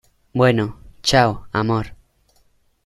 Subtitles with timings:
[0.33, 0.77] bueno.
[1.03, 1.95] chao, amor.